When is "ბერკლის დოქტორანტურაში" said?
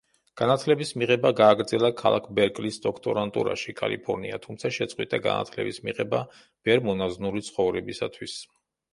2.39-3.75